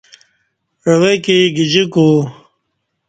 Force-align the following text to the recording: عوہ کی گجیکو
عوہ 0.89 1.11
کی 1.23 1.37
گجیکو 1.55 2.07